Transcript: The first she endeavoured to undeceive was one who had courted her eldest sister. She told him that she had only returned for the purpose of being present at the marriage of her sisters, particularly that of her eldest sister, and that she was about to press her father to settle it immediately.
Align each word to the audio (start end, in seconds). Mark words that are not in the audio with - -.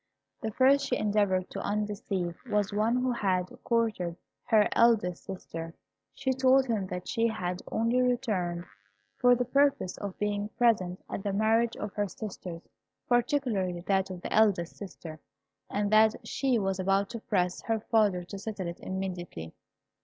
The 0.41 0.49
first 0.51 0.87
she 0.87 0.97
endeavoured 0.97 1.51
to 1.51 1.59
undeceive 1.61 2.35
was 2.49 2.73
one 2.73 2.95
who 2.95 3.11
had 3.11 3.53
courted 3.63 4.15
her 4.45 4.67
eldest 4.71 5.25
sister. 5.25 5.75
She 6.15 6.33
told 6.33 6.65
him 6.65 6.87
that 6.87 7.07
she 7.07 7.27
had 7.27 7.61
only 7.71 8.01
returned 8.01 8.65
for 9.19 9.35
the 9.35 9.45
purpose 9.45 9.99
of 9.99 10.17
being 10.17 10.49
present 10.57 11.03
at 11.07 11.21
the 11.21 11.31
marriage 11.33 11.77
of 11.77 11.93
her 11.93 12.07
sisters, 12.07 12.63
particularly 13.07 13.81
that 13.81 14.09
of 14.09 14.23
her 14.23 14.33
eldest 14.33 14.75
sister, 14.75 15.19
and 15.69 15.91
that 15.91 16.15
she 16.27 16.57
was 16.57 16.79
about 16.79 17.09
to 17.11 17.19
press 17.19 17.61
her 17.61 17.79
father 17.79 18.23
to 18.23 18.39
settle 18.39 18.65
it 18.67 18.79
immediately. 18.79 19.53